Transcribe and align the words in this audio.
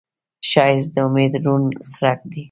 ښایست 0.49 0.89
د 0.95 0.97
امید 1.07 1.33
روڼ 1.45 1.61
څرک 1.93 2.19
دی 2.31 2.39